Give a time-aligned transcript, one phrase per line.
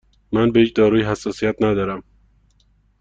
[0.31, 2.03] من به هیچ دارویی حساسیت ندارم.